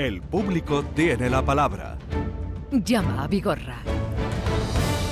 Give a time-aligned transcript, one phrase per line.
[0.00, 1.98] El público tiene la palabra.
[2.72, 3.82] Llama a Vigorra.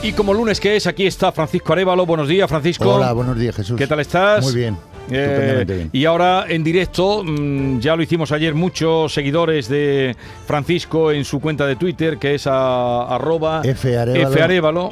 [0.03, 2.07] Y como lunes que es, aquí está Francisco Arevalo.
[2.07, 2.95] Buenos días, Francisco.
[2.95, 3.77] Hola, buenos días, Jesús.
[3.77, 4.43] ¿Qué tal estás?
[4.43, 4.79] Muy bien.
[5.11, 5.91] Eh, bien.
[5.93, 10.17] y ahora en directo, mm, ya lo hicimos ayer, muchos seguidores de
[10.47, 13.63] Francisco en su cuenta de Twitter, que es a, arroba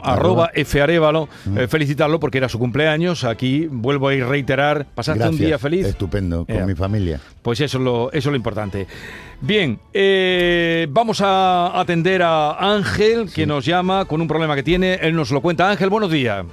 [0.02, 0.50] Arroba.
[0.64, 1.28] Farévalo.
[1.56, 3.24] Eh, felicitarlo porque era su cumpleaños.
[3.24, 4.86] Aquí vuelvo a reiterar.
[4.94, 5.86] ¿Pasaste un día feliz?
[5.86, 6.66] Estupendo, con Ya.
[6.66, 7.20] mi familia.
[7.42, 8.86] Pues eso es lo, eso es lo importante.
[9.40, 14.94] Bien, eh, vamos a atender a Ángel, que nos llama con un problema que tiene.
[14.94, 15.70] Él nos lo cuenta.
[15.70, 16.44] Ángel, buenos días.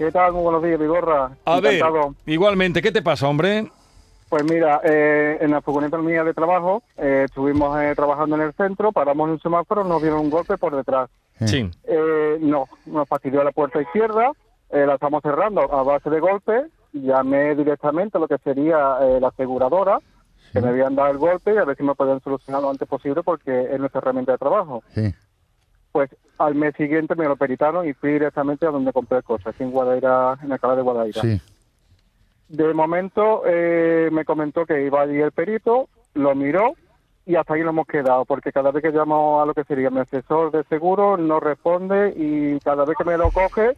[0.00, 0.32] ¿Qué tal?
[0.32, 1.30] Muy buenos días, Vigorra.
[1.44, 1.78] A ver,
[2.24, 3.70] igualmente, ¿qué te pasa, hombre?
[4.30, 8.54] Pues mira, eh, en la furgoneta mía de trabajo, eh, estuvimos eh, trabajando en el
[8.54, 11.10] centro, paramos en un semáforo, nos dieron un golpe por detrás.
[11.40, 11.70] Eh, Sí.
[11.84, 14.32] Eh, no, nos fastidió la puerta izquierda,
[14.70, 19.20] eh, la estamos cerrando a base de golpe, llamé directamente a lo que sería eh,
[19.20, 19.98] la aseguradora,
[20.54, 22.88] que me habían dado el golpe y a ver si me podían solucionar lo antes
[22.88, 24.82] posible porque es nuestra herramienta de trabajo.
[24.94, 25.12] Sí.
[25.92, 29.62] Pues al mes siguiente me lo peritaron y fui directamente a donde compré coche, aquí
[29.62, 31.20] en Guadaira, en la cala de Guadaira.
[31.20, 31.40] Sí.
[32.48, 36.74] De momento eh, me comentó que iba allí el perito, lo miró
[37.26, 39.90] y hasta ahí lo hemos quedado, porque cada vez que llamo a lo que sería
[39.90, 43.76] mi asesor de seguro no responde y cada vez que me lo coge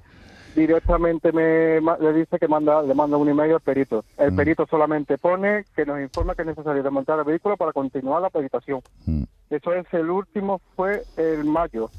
[0.55, 4.05] directamente me le dice que manda le manda un email al perito.
[4.19, 4.36] El Mm.
[4.36, 8.31] perito solamente pone que nos informa que es necesario desmontar el vehículo para continuar la
[8.31, 8.80] peritación.
[9.06, 9.23] Mm.
[9.50, 11.91] Eso es el último, fue el mayo.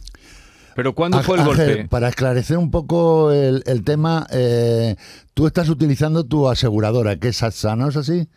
[0.75, 1.61] ¿Pero cuándo Ángel, fue el golpe?
[1.63, 4.95] Ángel, para esclarecer un poco el, el tema, eh,
[5.35, 8.27] tú estás utilizando tu aseguradora, que es AXA, ¿no es así?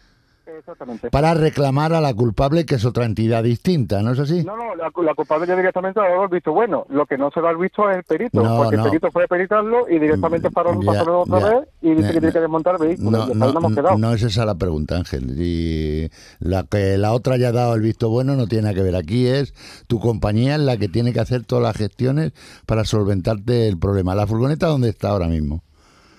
[0.58, 1.10] Exactamente.
[1.10, 4.42] Para reclamar a la culpable, que es otra entidad distinta, ¿no es así?
[4.44, 6.86] No, no, la, la culpable ya directamente ha dado el visto bueno.
[6.88, 8.84] Lo que no se lo ha visto es el perito, No, porque no.
[8.84, 11.48] el perito fue a peritarlo y directamente Mm, paró ya, pasó otra ya.
[11.60, 13.10] vez y dice que tiene que desmontar el vehículo.
[13.10, 15.34] No, no, no es esa la pregunta, Ángel.
[15.40, 18.96] Y la que la otra haya dado el visto bueno no tiene nada que ver.
[18.96, 19.54] Aquí es
[19.86, 22.32] tu compañía es la que tiene que hacer todas las gestiones
[22.66, 24.14] para solventarte el problema.
[24.14, 25.62] ¿La furgoneta dónde está ahora mismo?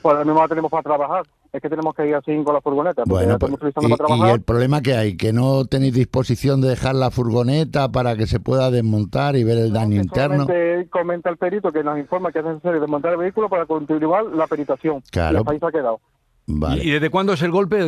[0.01, 1.23] Pues ahora mismo la tenemos para trabajar.
[1.53, 3.87] Es que tenemos que ir así con la furgoneta, porque Bueno, la pues, estamos utilizando
[3.95, 7.89] y, para y el problema que hay, que no tenéis disposición de dejar la furgoneta
[7.91, 10.47] para que se pueda desmontar y ver el daño Que interno.
[10.89, 14.47] comenta el perito que nos informa que es necesario desmontar el vehículo para continuar la
[14.47, 15.01] peritación.
[15.11, 15.43] Claro.
[15.47, 15.99] Y ahí se ha quedado.
[16.47, 16.83] Vale.
[16.83, 17.87] ¿Y desde cuándo es el golpe?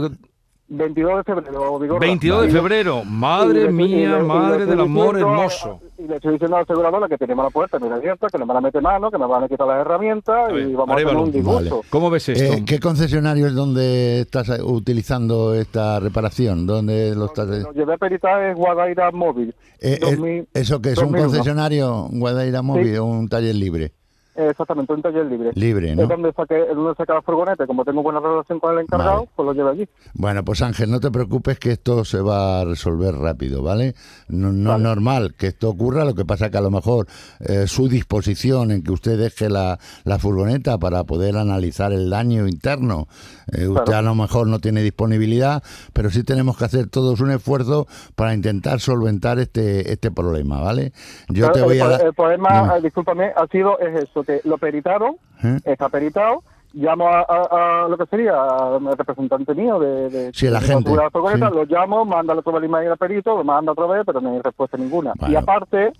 [0.71, 1.99] 22 de febrero, Vigorra.
[1.99, 3.03] 22 de febrero.
[3.03, 5.79] Madre le- mía, le- le madre del amor diciendo a- hermoso.
[5.97, 8.45] Y le estoy diciendo a la aseguradora que tenemos la puerta bien abierta, que no
[8.45, 10.89] me la mete mano, que me van a quitar las herramientas A ver, y vamos
[10.91, 11.23] a tener Arévalo.
[11.23, 11.75] un disgusto.
[11.77, 11.87] Vale.
[11.89, 12.43] ¿Cómo ves esto?
[12.53, 16.65] Eh, ¿Qué concesionario es donde estás utilizando esta reparación?
[16.67, 17.47] ¿Dónde lo estás?
[17.47, 19.49] Lo llevé a peritar es Guadaira Móvil.
[19.81, 21.25] Eh, eh, 2000 ¿Eso que es un 2001.
[21.29, 22.97] concesionario, Guadaira Móvil, Sí.
[22.97, 23.93] o un taller libre?
[24.39, 25.51] Exactamente, un taller libre.
[25.55, 26.03] Libre, ¿no?
[26.03, 27.67] Es donde saqué, es donde saqué la furgoneta.
[27.67, 29.29] Como tengo buena relación con el encargado, Vale.
[29.35, 29.89] pues lo llevé allí.
[30.13, 33.95] Bueno, pues Ángel, no te preocupes que esto se va a resolver rápido, ¿vale?
[34.29, 37.07] No, no es normal que esto ocurra, lo que pasa que a lo mejor
[37.41, 42.47] eh, su disposición en que usted deje la, la furgoneta para poder analizar el daño
[42.47, 43.07] interno,
[43.51, 43.99] eh, usted Claro.
[43.99, 45.63] a lo mejor no tiene disponibilidad,
[45.93, 50.91] pero sí tenemos que hacer todos un esfuerzo para intentar solventar este, este problema, ¿vale?
[51.29, 52.05] Yo te el, voy a dar...
[52.05, 52.81] el problema, Dime.
[52.81, 55.59] discúlpame, ha sido es eso, lo peritaron, ¿Eh?
[55.65, 60.45] está peritado, llamo a, a- a lo que sería al representante mío de, de Sí,
[60.47, 61.55] el de agente, la sí.
[61.55, 64.39] lo llamo, manda otra vez email al perito, lo manda otra vez, pero no hay
[64.41, 65.13] respuesta ninguna.
[65.27, 65.91] Y aparte,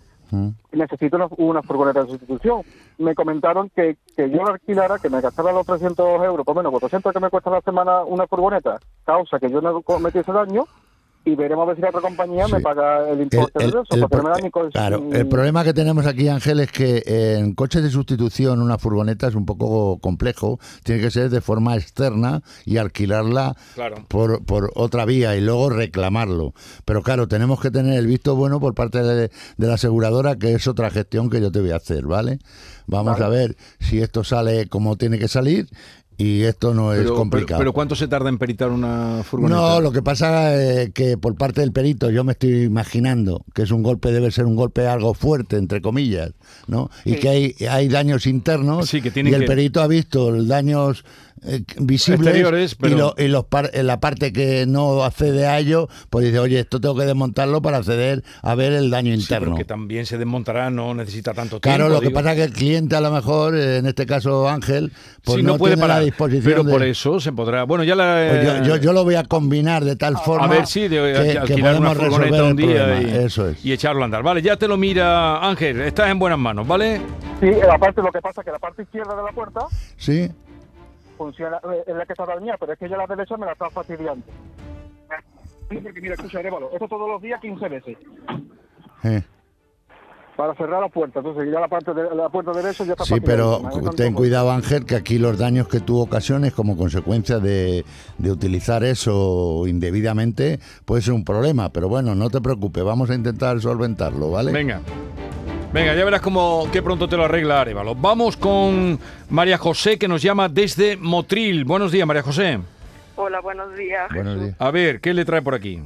[0.72, 2.62] necesito una, una furgoneta de sustitución.
[3.00, 6.72] Me comentaron que, que yo la alquilara, que me gastara los 300 euros, por menos
[6.72, 10.66] 400 que me cuesta la semana una furgoneta, causa que yo no cometí ese daño,
[11.26, 13.82] y veremos a ver si la otra compañía me paga el El- importe el- de
[13.82, 16.60] eso, el porque no me da ni con- claro, el problema que tenemos aquí, Ángel,
[16.62, 17.04] es que
[17.38, 20.60] en coches de sustitución una furgoneta es un poco complejo.
[20.84, 24.06] Tiene que ser de forma externa y alquilarla Claro.
[24.08, 26.54] por, por otra vía y luego reclamarlo.
[26.86, 30.54] Pero claro, tenemos que tener el visto bueno por parte de, de la aseguradora, que
[30.54, 32.40] es otra gestión que yo te voy a hacer, ¿vale?
[32.88, 33.26] Vamos Vale.
[33.26, 35.68] a ver si esto sale como tiene que salir
[36.20, 37.48] y esto no es complicado.
[37.48, 39.60] pero- pero ¿cuánto se tarda en peritar una furgoneta?
[39.60, 43.64] No, lo que pasa es que por parte del perito yo me estoy imaginando que
[43.64, 46.34] es un golpe, debe ser un golpe algo fuerte, entre comillas,
[46.68, 46.92] ¿no?
[47.06, 47.20] Y Sí.
[47.22, 51.06] que hay, hay daños internos Sí, que y el que- perito ha visto los daños
[51.44, 55.48] eh, visibles Exteriores, pero- y, lo- y los par- en la parte que no accede
[55.48, 59.14] a ello, pues dice, oye, esto tengo que desmontarlo para acceder a ver el daño
[59.14, 59.56] interno.
[59.56, 61.62] que también se desmontará, no necesita tanto tiempo.
[61.78, 64.50] Claro, lo que pasa es que el cliente a lo mejor, eh, en este caso
[64.50, 64.92] Ángel,
[65.24, 66.00] pues Sí, no, no puede tiene parar.
[66.00, 66.72] la disposición Pero de...
[66.72, 67.64] por eso se podrá.
[67.64, 68.28] Bueno, ya la.
[68.30, 71.40] Pues yo, yo, yo lo voy a combinar de tal forma a ver si de,
[71.46, 73.02] que, que una podemos resolver un día problema.
[73.02, 73.64] y, Eso es.
[73.66, 74.24] y echarlo a andar.
[74.24, 77.02] Vale, ya te lo mira Ángel, estás en buenas manos, ¿vale?
[77.40, 79.62] Sí, eh, aparte lo que pasa es que la parte izquierda de la puerta
[79.98, 80.30] Sí,
[81.20, 83.52] funciona, eh, es la que está dañada, pero es que ya la derecha me la
[83.52, 84.26] está fastidiando.
[85.84, 87.98] Porque mira, escucha, Arévalo, esto todos los días 15 veces.
[89.04, 89.22] Eh.
[90.36, 91.20] para cerrar la puerta.
[91.20, 93.62] Entonces ya la parte de la puerta derecha ya está Sí, pero
[93.96, 97.84] ten cuidado Ángel, que aquí los daños que tú ocasiones como consecuencia de,
[98.18, 101.70] de utilizar eso indebidamente puede ser un problema.
[101.70, 104.54] Pero bueno, no te preocupes, vamos a intentar solventarlo, ¿vale?
[104.54, 104.82] Venga.
[105.72, 107.94] Venga, ya verás cómo qué pronto te lo arregla Arevalo.
[107.94, 109.00] Vamos con
[109.30, 111.64] María José que nos llama desde Motril.
[111.64, 112.60] Buenos días, María José.
[113.16, 114.10] Hola, buenos días.
[114.12, 114.56] Buenos días.
[114.60, 115.80] A ver, ¿qué le trae por aquí?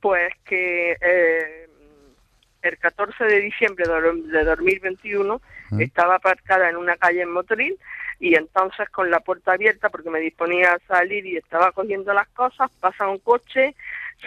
[0.00, 1.68] Pues que eh,
[2.60, 5.40] el 14 de diciembre de do- de 2021
[5.78, 7.78] estaba aparcada en una calle en Motril
[8.20, 12.28] y entonces con la puerta abierta porque me disponía a salir y estaba cogiendo las
[12.28, 13.74] cosas, pasa un coche,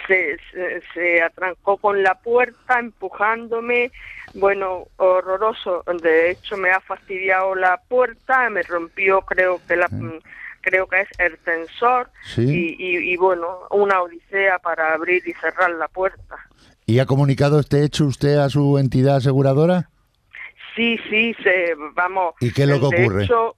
[0.08, 3.92] se, se, se atrancó con la puerta empujándome,
[4.38, 5.82] bueno, horroroso.
[6.02, 9.88] De hecho me ha fastidiado la puerta, me rompió creo que la...
[9.90, 10.18] mm,
[10.62, 12.42] Creo que es el tensor Sí.
[12.42, 16.34] y, y, y, bueno, una odisea para abrir y cerrar la puerta.
[16.86, 19.90] ¿Y ha comunicado este hecho usted a su entidad aseguradora?
[20.74, 22.34] Sí, sí, se, vamos.
[22.40, 23.24] ¿Y qué es lo que de ocurre?
[23.24, 23.54] Hecho,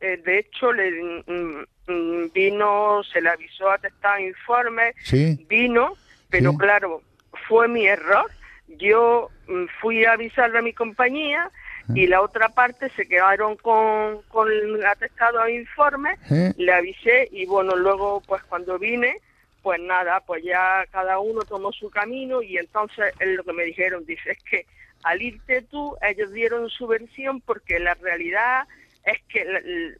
[0.00, 0.90] eh, de hecho, le
[1.28, 5.46] mm, mm, vino, se le avisó atestado informe, Sí.
[5.48, 5.92] vino,
[6.28, 6.58] pero Sí.
[6.58, 7.02] claro,
[7.46, 8.28] fue mi error.
[8.68, 11.50] Yo mm, fui a avisarle a mi compañía
[11.94, 16.52] y la otra parte se quedaron con, con el atestado informe, ¿Eh?
[16.56, 19.16] le avisé y bueno, luego pues cuando vine,
[19.62, 23.64] pues nada, pues ya cada uno tomó su camino y entonces es lo que me
[23.64, 24.66] dijeron, dice, es que
[25.02, 28.66] al irte tú, ellos dieron su versión porque la realidad
[29.04, 29.96] es que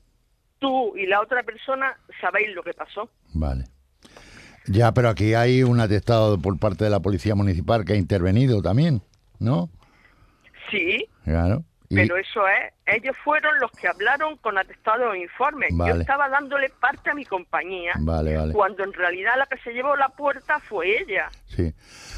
[0.59, 3.11] tú y la otra persona sabéis lo que pasó.
[3.35, 3.65] Vale.
[4.67, 8.63] Ya, pero aquí hay un atestado por parte de la Policía Municipal que ha intervenido
[8.63, 9.03] también,
[9.39, 9.71] ¿no?
[10.71, 11.65] Sí, Claro.
[11.89, 15.67] Y- pero eso es, ellos fueron los que hablaron con atestado e informe.
[15.73, 15.93] Vale.
[15.97, 18.55] Yo estaba dándole parte a mi compañía, Vale, vale.
[18.55, 21.29] cuando en realidad la que se llevó la puerta fue ella.
[21.49, 21.75] Sí.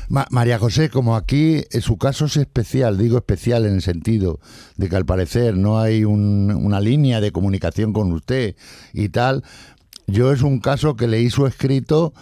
[0.08, 4.38] Ma- María José, como aquí eh, su caso es especial, digo especial en el sentido
[4.76, 8.54] de que al parecer no hay un- una línea de comunicación con usted
[8.92, 9.42] y tal,
[10.06, 12.12] yo es un caso que leí su escrito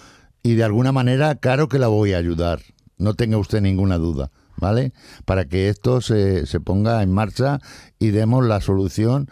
[0.43, 2.61] y de alguna manera claro que la voy a ayudar,
[2.99, 4.93] no tenga usted ninguna duda, ¿vale?
[5.25, 7.59] Para que esto se, se ponga en marcha
[7.99, 9.29] y demos la solución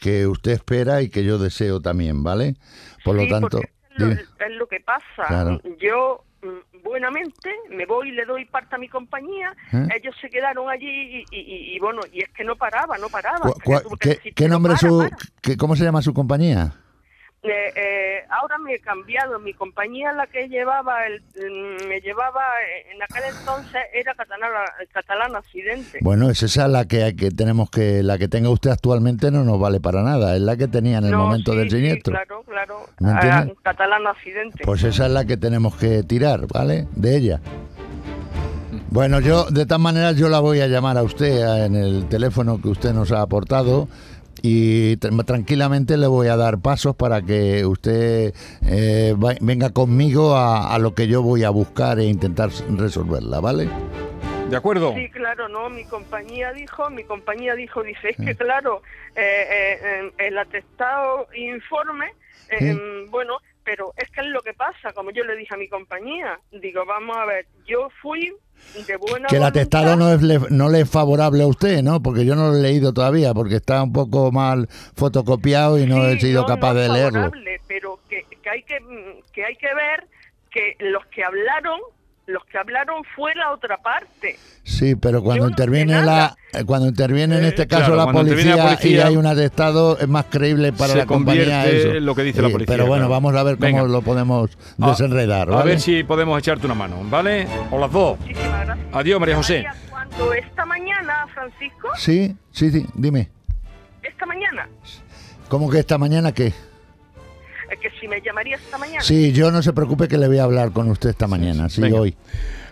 [0.00, 2.56] que usted espera y que yo deseo también, ¿vale?
[3.04, 3.58] Por lo tanto...
[3.60, 3.68] es
[4.00, 4.22] lo, es
[4.58, 5.26] lo que pasa.
[5.28, 5.60] Claro.
[5.80, 9.54] Yo mm, buenamente me voy y le doy parte a mi compañía.
[9.72, 9.86] ¿Eh?
[10.02, 13.08] Ellos se quedaron allí y, y- y- y bueno, y es que no paraba, no
[13.08, 13.50] paraba.
[14.00, 15.16] Que ¿Qué, "Pero nombre para, su, para".
[15.40, 16.74] qué- cómo se llama su compañía?
[17.44, 19.38] Eh, eh, ahora me he cambiado.
[19.38, 24.60] Mi compañía, la que llevaba, el, mm, me llevaba eh, en aquel entonces era catalana,
[24.92, 25.98] catalana accidente.
[26.00, 29.44] Bueno, es esa la que, hay que tenemos que la que tenga usted actualmente no
[29.44, 31.76] nos vale para nada, es la que tenía en el No, momento sí, del sí,
[31.76, 32.12] siniestro.
[32.14, 32.86] claro, claro.
[33.00, 34.64] ¿Me Ah, catalana accidente.
[34.64, 36.88] Pues esa es la que tenemos que tirar, ¿vale?
[36.96, 37.40] De ella.
[38.90, 42.08] Bueno, yo de todas maneras yo la voy a llamar a usted a- en el
[42.08, 43.88] teléfono que usted nos ha aportado
[44.46, 48.34] y tra- tranquilamente le voy a dar pasos para que usted
[48.68, 53.40] eh, va- venga conmigo a, a lo que yo voy a buscar e intentar resolverla,
[53.40, 53.70] ¿vale?
[54.50, 54.92] ¿De acuerdo?
[54.94, 58.82] Sí, claro, no, mi compañía dijo, mi compañía dijo, dice, es que claro,
[59.16, 62.04] eh, eh, el atestado informe,
[62.50, 62.66] eh, Sí.
[62.68, 65.68] em, bueno, pero es que es lo que pasa, como yo le dije a mi
[65.68, 68.30] compañía, digo, vamos a ver, yo fui
[69.28, 72.02] Que el atestado no, es le- no le es favorable a usted, ¿no?
[72.02, 75.96] Porque yo no lo he leído todavía, porque está un poco mal fotocopiado y no
[75.96, 77.20] Sí, he sido no, capaz no de es leerlo.
[77.20, 80.06] favorable, Pero que, que hay que, mm, que hay que ver
[80.50, 81.80] que los que hablaron,
[82.26, 84.38] los que hablaron fue la otra parte.
[84.62, 88.04] Sí, pero cuando Yo no sé interviene la, cuando interviene en este caso claro, la,
[88.12, 91.44] policía interviene la policía, y hay un atestado, es más creíble para se la compañía
[91.44, 91.88] convierte eso.
[91.96, 93.10] en lo que dice la policía, Pero bueno, claro.
[93.22, 93.82] vamos a ver cómo Venga.
[93.84, 95.70] lo podemos A- desenredar, A ¿vale?
[95.72, 97.46] ver si podemos echarte una mano, ¿vale?
[97.70, 98.18] O las dos.
[98.20, 98.86] Muchísimas gracias.
[98.92, 99.66] Adiós, María José.
[99.90, 103.28] Cuando esta mañana, Francisco, Sí, sí, sí, dime.
[104.02, 104.68] esta mañana,
[105.48, 106.54] ¿Cómo que esta mañana qué?
[107.76, 109.00] Que si me llamaría esta mañana.
[109.02, 111.80] Sí, yo no se preocupe que le voy a hablar con usted esta mañana, sí,
[111.80, 112.00] Venga.
[112.00, 112.14] hoy.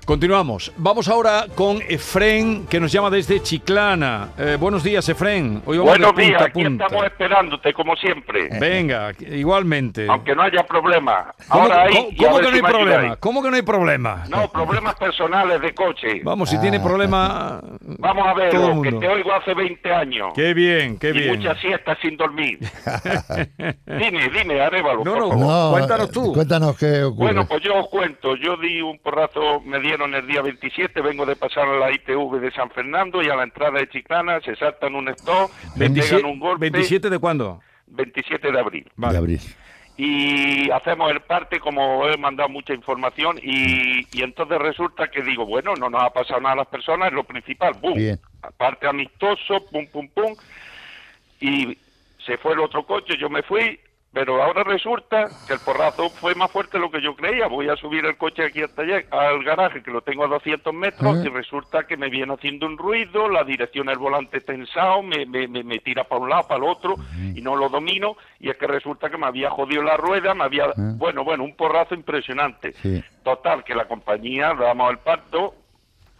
[0.04, 0.72] Continuamos.
[0.78, 4.30] Vamos ahora con Efren, que nos llama desde Chiclana.
[4.36, 5.62] Eh, buenos días, Efren.
[5.64, 6.84] Hoy vamos de Buenos punta días, aquí punta.
[6.86, 10.06] estamos esperándote como siempre, Venga, igualmente.
[10.10, 11.32] aunque no haya problema.
[11.48, 13.16] ¿Cómo, Ahora ahí, cómo- y que no hay problema?
[13.16, 14.24] ¿Cómo que no hay problema?
[14.28, 16.20] No, problemas personales de coche.
[16.24, 16.82] Vamos, si tiene Ah.
[16.82, 17.60] problema.
[17.98, 20.32] Vamos a ver, todo el que te oigo hace 20 años.
[20.34, 21.36] Qué bien, qué y bien.
[21.36, 22.58] muchas siestas sin dormir.
[23.86, 26.32] dime, dime, Arevalo, No, no, cuéntanos eh, tú.
[26.32, 27.24] Cuéntanos qué ocurre.
[27.26, 28.34] Bueno, pues yo os cuento.
[28.36, 32.40] Yo di un porrazo, me dieron el día 27, vengo de pasar a la ITV
[32.40, 36.16] de San Fernando y a la entrada de Chiclana se saltan un stop, me 27,
[36.16, 36.70] pegan un golpe.
[36.70, 37.60] 27 de cuándo?
[37.88, 38.90] 27 de abril.
[38.96, 39.12] Vale.
[39.12, 39.40] De abril.
[39.98, 45.44] y hacemos el parte como he mandado mucha información y, y entonces resulta que digo,
[45.44, 48.18] bueno, no nos ha pasado nada a las personas, es lo principal, boom, Bien.
[48.40, 50.34] aparte amistoso, pum, pum, pum,
[51.38, 51.76] y
[52.24, 53.78] se fue el otro coche, yo me fui,
[54.12, 57.46] pero ahora resulta que el porrazo fue más fuerte de lo que yo creía.
[57.46, 60.74] Voy a subir el coche aquí al taller, al garaje, que lo tengo a 200
[60.74, 65.24] metros, y resulta que me viene haciendo un ruido, la dirección del volante tensado, me,
[65.24, 66.96] me, me, me tira para un lado, para el otro,
[67.34, 70.44] y no lo domino, y es que resulta que me había jodido la rueda, me
[70.44, 70.66] había...
[70.76, 72.72] Bueno, bueno, un porrazo impresionante.
[72.74, 73.02] Sí.
[73.24, 75.54] Total, que la compañía, damos el pacto,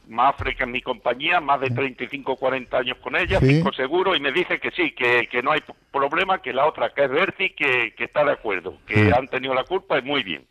[0.09, 3.47] Mafre, que es mi compañía, más de 35 40 años con ella, Sí.
[3.57, 5.61] cinco seguros, y me dice que sí, que, que no hay
[5.93, 9.11] problema, que la otra, que es Berti, que, que está de acuerdo, que Sí.
[9.17, 10.45] han tenido la culpa y muy bien.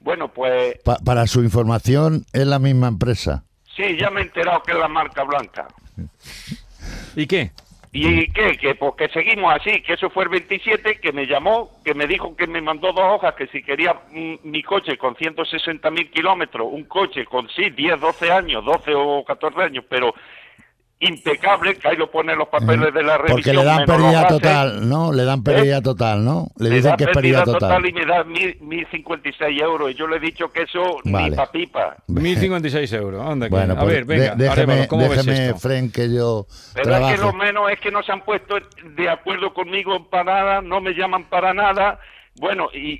[0.00, 3.44] Bueno, pues Pa- para su información, es la misma empresa.
[3.76, 5.66] sí, ya me he enterado que es la marca blanca.
[7.16, 7.52] ¿Y qué?
[7.96, 8.56] ¿Y qué?
[8.56, 12.34] Que pues seguimos así, que eso fue el 27, que me llamó, que me dijo
[12.34, 16.66] que me mandó dos hojas, que si quería mm, mi coche con 160 mil kilómetros,
[16.68, 20.12] un coche con sí, 10, 12 años, 12 o 14 años, pero
[21.06, 23.36] impecable, que ahí lo ponen los papeles de la revisión.
[23.36, 25.12] Porque le dan pérdida total, ¿no?
[25.12, 26.48] Le dan pérdida total, ¿no?
[26.58, 27.86] Le Me dicen que es pérdida total.
[27.86, 29.90] y me da mil, 1.056 euros.
[29.90, 31.30] Y yo le he dicho que eso Vale.
[31.30, 31.96] ni pa' pipa.
[32.08, 33.26] 1.056 euros.
[33.26, 35.58] Anda, Bueno, a pues ver, venga, déjeme, ¿cómo ves déjeme esto?
[35.60, 38.56] Fren, que yo Pero es que lo menos es que no se han puesto
[38.96, 41.98] de acuerdo conmigo para nada, no me llaman para nada.
[42.36, 42.98] Bueno, y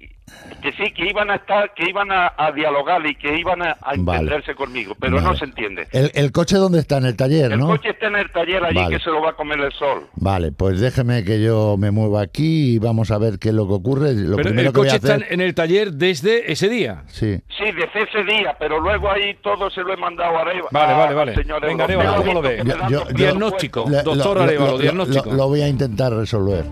[0.62, 3.73] que sí, que iban a estar, que iban a, a dialogar y que iban a,
[3.81, 4.21] a Vale.
[4.21, 5.87] entenderse conmigo, pero no se entiende.
[5.91, 7.67] El, el coche dónde está en el taller, El ¿no?
[7.67, 8.97] coche está en el taller allí Vale.
[8.97, 10.07] que se lo va a comer el sol.
[10.14, 13.67] Vale, pues déjeme que yo me mueva aquí y vamos a ver qué es lo
[13.67, 14.14] que ocurre.
[14.14, 16.69] Lo Pero primero el que voy a coche está hacer, en el taller desde ese
[16.69, 17.03] día.
[17.09, 17.37] sí.
[17.59, 20.69] Sí, desde ese día, pero luego ahí todo se lo he mandado a Areva.
[20.71, 21.35] Vale, vale, al vale.
[21.35, 21.85] señor Venga.
[21.85, 22.62] Arévalo, ¿cómo lo ve?
[22.64, 23.85] Yo- yo- Diagnóstico.
[24.05, 25.31] Doctor lo- Arévalo, lo- diagnóstico.
[25.31, 26.64] Lo, lo voy a intentar resolver.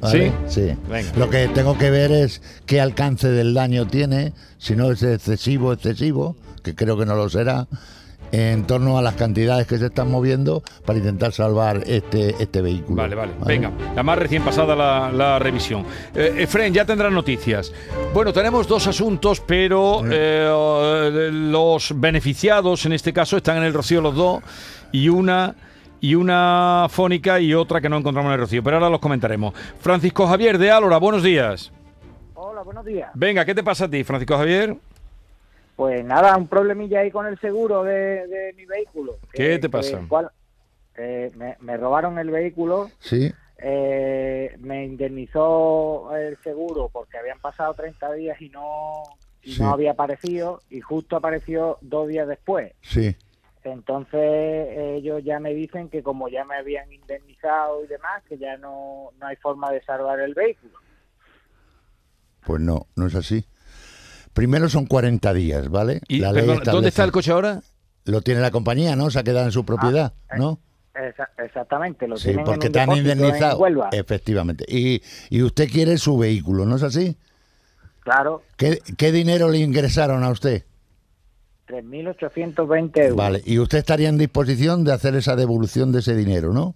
[0.00, 0.32] ¿Vale?
[0.48, 0.72] Sí.
[0.88, 1.12] Venga.
[1.16, 5.72] Lo que tengo que ver es qué alcance del daño tiene, si no es excesivo,
[5.72, 7.66] excesivo, que creo que no lo será,
[8.32, 13.02] en torno a las cantidades que se están moviendo para intentar salvar este, este vehículo.
[13.02, 13.32] Vale, vale.
[13.44, 15.84] Venga, la más recién pasada la, la revisión.
[16.14, 17.72] Eh, Efren, ya tendrán noticias.
[18.14, 24.00] Bueno, tenemos dos asuntos, pero eh, los beneficiados en este caso están en el Rocío
[24.00, 24.42] los dos
[24.92, 25.54] y una
[26.00, 28.62] y una fónica y otra que no encontramos en el Rocío.
[28.62, 29.54] Pero ahora los comentaremos.
[29.80, 31.72] Francisco Javier de Álora, buenos días.
[32.34, 33.10] Hola, buenos días.
[33.14, 34.76] Venga, ¿qué te pasa a ti, Francisco Javier?
[35.76, 39.16] Pues nada, un problemilla ahí con el seguro de, de mi vehículo.
[39.32, 40.00] ¿Qué te pasa?
[40.08, 40.30] cual-
[40.96, 47.72] eh, me, me robaron el vehículo, Sí, eh, me indemnizó el seguro porque habían pasado
[47.74, 49.04] 30 días y no,
[49.42, 49.62] y Sí.
[49.62, 52.72] no había aparecido y justo apareció dos días después.
[52.82, 53.16] sí.
[53.64, 54.20] Entonces
[54.78, 59.10] ellos ya me dicen que como ya me habían indemnizado y demás, que ya no,
[59.18, 60.78] no hay forma de salvar el vehículo.
[62.46, 63.44] Pues no, no es así.
[64.32, 66.00] Primero son 40 días, ¿vale?
[66.08, 67.60] Y, La ley perdón, ¿Dónde está el coche ahora?
[68.06, 69.10] Lo tiene la compañía, ¿no?
[69.10, 70.58] Se ha quedado en su propiedad, eh, ¿no?
[70.94, 73.58] Esa- exactamente, lo Sí, tienen porque en un te han indemnizado.
[73.58, 73.88] Huelva.
[73.92, 74.64] Efectivamente.
[74.68, 77.16] Y, y usted quiere su vehículo, ¿no es así?
[78.00, 80.64] Claro, ¿Qué, qué dinero le ingresaron a usted?
[81.70, 83.16] 3.820 euros.
[83.16, 86.74] Vale, y usted estaría en disposición de hacer esa devolución de ese dinero, ¿no?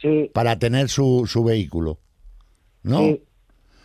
[0.00, 1.98] Sí, Para tener su, su vehículo,
[2.82, 2.98] ¿no?
[3.00, 3.22] sí.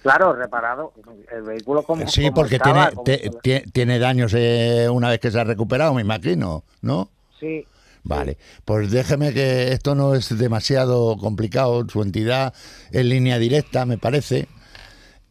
[0.01, 0.93] Claro, reparado.
[1.31, 5.19] El vehículo como Sí, como porque estaba, tiene, como te- tiene daños eh, una vez
[5.19, 7.09] que se ha recuperado, me imagino, ¿no?
[7.39, 7.65] Sí,
[8.03, 12.53] Vale, pues déjeme que esto no es demasiado complicado, su entidad
[12.91, 14.47] en línea directa, me parece.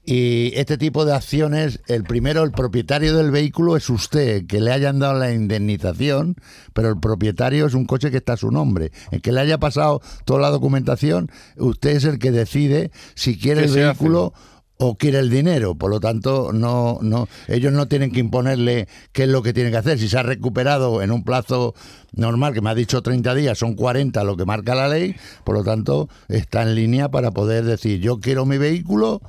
[0.09, 4.71] Y este tipo de acciones, el primero, el propietario del vehículo es usted, que le
[4.71, 6.37] hayan dado la indemnización,
[6.73, 8.93] pero el propietario es un coche que está a su nombre.
[9.11, 13.63] El que le haya pasado toda la documentación, usted es el que decide si quiere
[13.63, 13.85] ¿Qué el hace?
[13.85, 14.33] vehículo
[14.79, 15.75] o quiere el dinero.
[15.75, 19.73] Por lo tanto, no, no, ellos no tienen que imponerle qué es lo que tiene
[19.73, 19.99] que hacer.
[19.99, 21.75] Si se ha recuperado en un plazo
[22.13, 25.57] normal, que me ha dicho 30 días, son 40 lo que marca la ley, por
[25.57, 29.21] lo tanto, está en línea para poder decir, yo quiero mi vehículo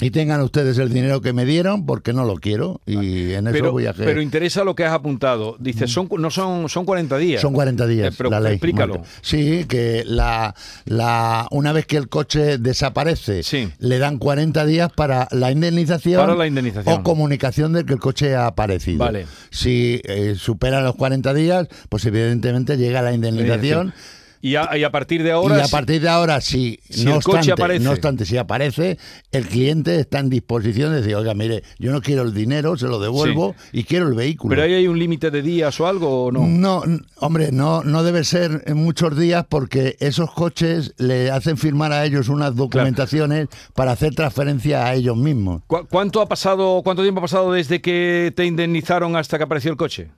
[0.00, 3.52] y, tengan ustedes el dinero que me dieron porque no lo quiero y en eso
[3.52, 4.04] Pero, voy a hacer.
[4.04, 5.56] pero interesa lo que has apuntado.
[5.58, 7.40] Dices, son, no son, son 40 días.
[7.40, 8.52] Son 40 días Eh, pero la ley.
[8.54, 9.02] explícalo.
[9.22, 13.68] Sí, que la, la una vez que el coche desaparece, Sí.
[13.78, 16.94] le dan 40 días para la indemnización, Para la indemnización.
[17.00, 18.98] o comunicación de que el coche ha aparecido.
[18.98, 19.26] Vale.
[19.50, 23.94] Si eh, supera los 40 días, pues evidentemente llega la indemnización.
[24.42, 25.58] Y a, y a partir de ahora...
[25.58, 27.84] y a partir de ahora, si, si no, el coche aparece.
[27.84, 28.98] no obstante, si aparece,
[29.32, 32.86] el cliente está en disposición de decir, oiga, mire, yo no quiero el dinero, se
[32.86, 34.50] lo devuelvo y quiero el vehículo.
[34.50, 36.46] ¿Pero ahí hay un límite de días o algo o no?
[36.46, 36.82] No,
[37.20, 42.04] hombre, no, no debe ser en muchos días porque esos coches le hacen firmar a
[42.04, 45.62] ellos unas documentaciones para hacer transferencia a ellos mismos.
[45.66, 49.70] ¿Cu- ¿Cuánto ha pasado, cuánto tiempo ha pasado desde que te indemnizaron hasta que apareció
[49.70, 50.10] el coche?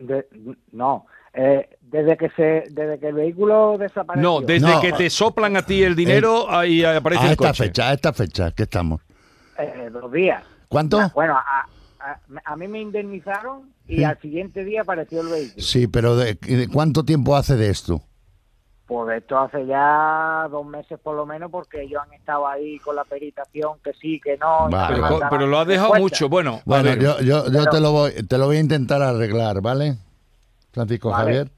[0.00, 0.26] De-
[0.72, 4.20] no, eh, desde que se, desde que el vehículo desapareció.
[4.28, 4.80] No, desde No.
[4.80, 7.64] que te soplan a ti el dinero, ahí aparece A el esta coche.
[7.64, 9.00] fecha, a esta fecha que estamos.
[9.58, 10.42] eh, dos días.
[10.68, 10.98] ¿Cuánto?
[11.14, 11.68] Bueno, a,
[12.00, 12.18] a-
[12.52, 14.04] a mí me indemnizaron y Sí.
[14.04, 15.62] al siguiente día apareció el vehículo.
[15.62, 18.02] Sí, pero de, de ¿cuánto tiempo hace de esto?
[18.86, 22.96] Pues esto hace ya dos meses por lo menos porque ellos han estado ahí con
[22.96, 24.68] la peritación, que sí, que no.
[24.68, 25.00] Vale.
[25.30, 26.16] Pero, lo has dejado respuesta.
[26.16, 26.28] mucho.
[26.28, 29.60] Bueno, Bueno, yo, yo, yo Pero- te, lo voy, te lo voy a intentar arreglar,
[29.60, 29.96] ¿vale?
[30.72, 31.22] Francisco Vale.
[31.24, 31.50] Javier.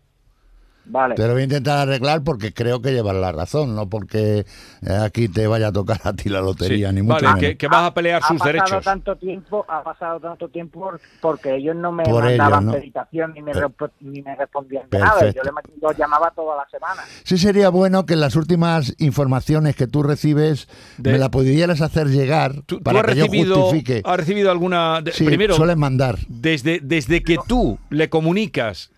[0.88, 1.14] Vale.
[1.16, 4.38] Te lo voy a intentar arreglar porque creo que llevas la razón, no porque
[4.82, 6.94] eh, aquí te vaya a tocar a ti la lotería, sí.
[6.94, 7.40] ni mucho Vale, menos.
[7.40, 8.84] que, que vas a pelear ha sus pasado derechos.
[8.84, 12.72] tanto tiempo, ha pasado tanto tiempo por- porque ellos no me Por ellos, mandaban ¿no?
[12.72, 15.18] peritación ni me, Per- respo- ni me respondían de nada.
[15.18, 15.42] Perfecto.
[15.44, 17.02] Yo le- los llamaba toda la semana.
[17.24, 22.06] Sí sería bueno que las últimas informaciones que tú recibes De- me la pudieras hacer
[22.08, 24.02] llegar ¿Tú, para has, que yo recibido, justifique.
[24.04, 25.00] has recibido alguna...
[25.02, 26.16] de- Sí, primero, suelen mandar.
[26.28, 28.90] desde, desde que tú le comunicas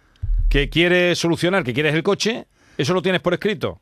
[0.49, 3.81] que quieres solucionar, que quieres el coche, eso lo tienes por escrito.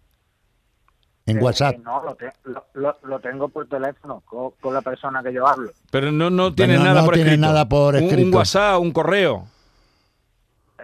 [1.26, 1.78] En Eh, WhatsApp.
[1.78, 5.46] No, lo, te- lo, lo- lo tengo por teléfono con, con la persona que yo
[5.46, 5.73] hablo.
[5.90, 7.46] Pero no, no tienes no- nada no por tienes escrito.
[7.52, 8.37] nada por Un- Un, escrito.
[8.38, 9.49] WhatsApp, un correo.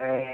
[0.01, 0.32] Eh,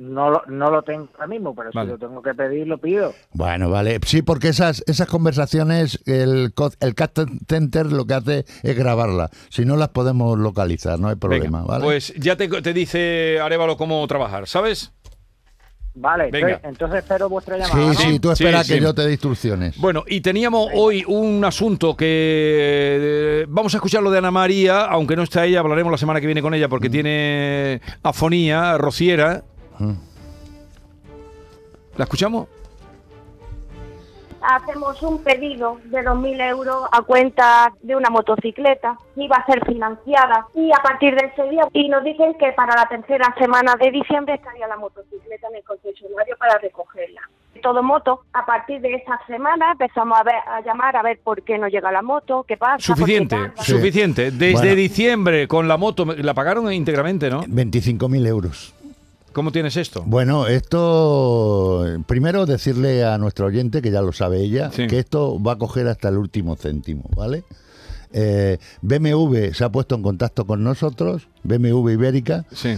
[0.00, 1.88] no, lo, no lo tengo ahora mismo, pero Vale.
[1.88, 3.12] si lo tengo que pedir, lo pido.
[3.34, 4.00] Bueno, vale.
[4.06, 9.30] Sí, porque esas, esas conversaciones, el, co- el Cat Center lo que hace es grabarlas.
[9.50, 11.84] Si no las podemos localizar, no hay problema, Venga, ¿vale?
[11.84, 14.92] Pues ya te, te dice Arevalo cómo trabajar, ¿sabes?
[15.92, 16.60] Vale, Venga.
[16.62, 17.86] entonces, entonces espero vuestra sí, llamada.
[17.92, 17.94] ¿no?
[17.94, 18.72] sí, tú Sí, espera sí.
[18.74, 19.76] que yo te dé instrucciones.
[19.76, 22.06] Bueno, y teníamos hoy un asunto que
[23.42, 26.26] eh, vamos a escucharlo de Ana María, aunque no está ella, hablaremos la semana que
[26.26, 29.42] viene con ella porque tiene afonía rociera.
[31.96, 32.48] ¿La escuchamos?
[34.42, 40.46] hacemos un pedido de 2.000 euros a cuenta de una motocicleta, iba a ser financiada
[40.54, 43.90] y a partir de ese día y nos dicen que para la tercera semana de
[43.90, 47.20] diciembre estaría la motocicleta en el concesionario para recogerla.
[47.62, 51.42] Todo moto, a partir de esa semana empezamos a, ver, a llamar a ver por
[51.42, 52.76] qué no llega la moto, qué pasa.
[52.76, 53.36] por qué Suficiente.
[53.58, 53.72] Sí.
[53.72, 54.30] suficiente.
[54.30, 54.74] Desde Bueno.
[54.74, 57.42] diciembre con la moto, la pagaron íntegramente, ¿no?
[57.42, 58.74] 25.000 euros.
[59.32, 60.02] ¿Cómo tienes esto?
[60.06, 64.86] Bueno, esto, primero decirle a nuestro oyente, que ya lo sabe ella, Sí.
[64.88, 67.44] que esto va a coger hasta el último céntimo, ¿vale?
[68.12, 72.44] Eh, BMW se ha puesto en contacto con nosotros, BMW Ibérica.
[72.52, 72.76] Sí.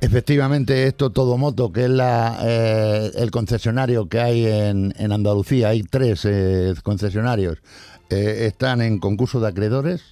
[0.00, 5.68] Efectivamente, esto Todo Moto, que es la, eh, el concesionario que hay en, en Andalucía,
[5.68, 7.58] hay tres eh, concesionarios,
[8.10, 10.02] eh, están en concurso de acreedores.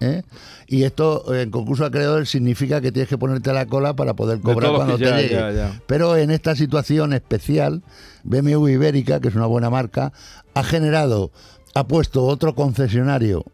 [0.00, 0.22] ¿Eh?
[0.66, 3.94] Y esto eh, en concurso de acreedores significa que tienes que ponerte a la cola
[3.94, 5.34] para poder cobrar cuando te llegue.
[5.34, 5.80] ya, ya.
[5.86, 7.82] Pero en esta situación especial,
[8.24, 10.12] BMW Ibérica, que es una buena marca,
[10.54, 11.30] ha generado,
[11.74, 13.44] ha puesto otro concesionario,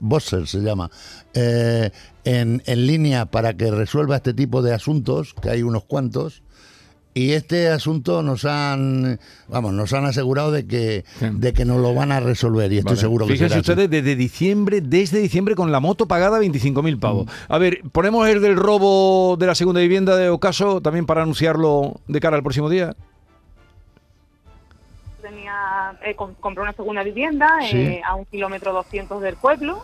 [0.00, 0.90] Bosser se llama,
[1.34, 1.90] eh,
[2.24, 6.42] en, en línea para que resuelva este tipo de asuntos, que hay unos cuantos.
[7.16, 11.26] Y este asunto nos han, vamos, nos han asegurado de que, Sí.
[11.32, 13.00] de que nos lo van a resolver y estoy Vale.
[13.00, 13.70] seguro que Fíjense será así.
[13.70, 17.00] ustedes, desde diciembre, desde diciembre con la moto pagada 25.000 Mm.
[17.00, 17.26] pavos.
[17.48, 22.00] A ver, ponemos el del robo de la segunda vivienda de Ocaso también para anunciarlo
[22.08, 22.96] de cara al próximo día.
[25.22, 27.76] tenía eh, com- compré una segunda vivienda Sí.
[27.78, 29.82] eh, a un kilómetro 200 del pueblo.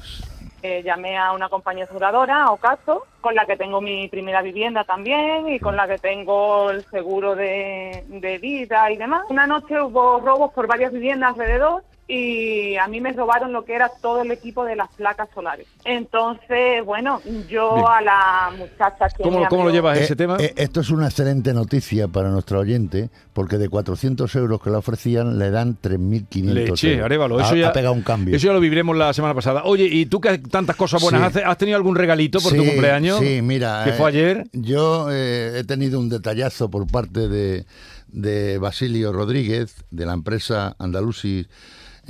[0.62, 4.84] Eh, llamé a una compañía aseguradora, a Ocaso, con la que tengo mi primera vivienda
[4.84, 9.22] también y con la que tengo el seguro de, de vida y demás.
[9.30, 13.74] Una noche hubo robos por varias viviendas alrededor y a mí me robaron lo que
[13.74, 15.66] era todo el equipo de las placas solares.
[15.84, 17.86] Entonces, bueno, yo Bien.
[17.88, 20.36] a la muchacha que ¿Cómo, me cómo lo llevas Eh, ese tema?
[20.40, 24.76] eh, esto es una excelente noticia para nuestro oyente, porque de 400 euros que le
[24.76, 27.04] ofrecían, le dan 3.500 Leche, euros.
[27.04, 28.34] Arevalo, eso ha, ya, ha pegado un cambio.
[28.34, 29.62] Eso ya lo viviremos la semana pasada.
[29.64, 31.26] Oye, ¿y tú que tantas cosas buenas Sí.
[31.28, 31.42] haces?
[31.46, 33.18] ¿Has tenido algún regalito por tu Sí, cumpleaños?
[33.20, 33.82] Sí, mira.
[33.84, 34.44] Que eh, fue ayer.
[34.52, 37.66] Yo eh, he tenido un detallazo por parte de,
[38.08, 41.46] de Basilio Rodríguez, de la empresa Andalusis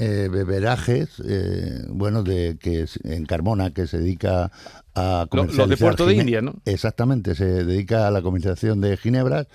[0.00, 4.50] eh, Beberajes, eh, bueno, de que es en Carmona, que se dedica
[4.94, 6.54] a Lo- los de comercializar Puerto de India, ¿no?
[6.64, 9.46] Exactamente, se dedica a la comercialización de ginebras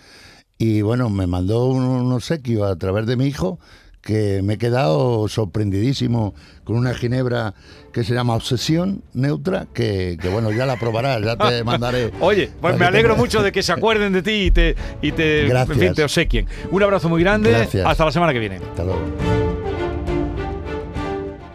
[0.58, 3.60] y bueno, me mandó un, un obsequio a través de mi hijo
[4.02, 7.56] que me he quedado sorprendidísimo con una ginebra
[7.92, 12.12] que se llama Obsesión Neutra, que, que bueno, ya la probarás, ya te mandaré.
[12.20, 15.48] Oye, pues me alegro mucho de que se acuerden de ti y te, y te,
[15.48, 16.46] en fin, te obsequien.
[16.70, 17.50] Un abrazo muy grande.
[17.50, 17.84] Gracias.
[17.84, 18.58] Hasta la semana que viene.
[18.58, 19.45] Hasta luego.